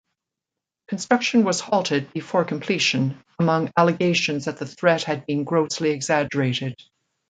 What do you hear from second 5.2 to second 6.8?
been grossly exaggerated.